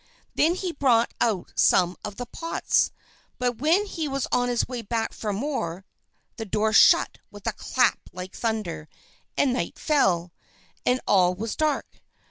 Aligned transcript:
Then 0.33 0.55
he 0.55 0.71
brought 0.71 1.13
out 1.21 1.51
some 1.53 1.95
of 2.03 2.15
the 2.15 2.25
pots; 2.25 2.89
but 3.37 3.59
when 3.59 3.85
he 3.85 4.07
was 4.07 4.25
on 4.31 4.49
his 4.49 4.67
way 4.67 4.81
back 4.81 5.13
for 5.13 5.31
more, 5.31 5.85
the 6.37 6.43
door 6.43 6.73
shut 6.73 7.19
with 7.29 7.45
a 7.45 7.53
clap 7.53 7.99
like 8.11 8.35
thunder, 8.35 8.89
and 9.37 9.53
night 9.53 9.77
fell, 9.77 10.33
and 10.87 11.01
all 11.05 11.35
was 11.35 11.55
dark. 11.55 12.01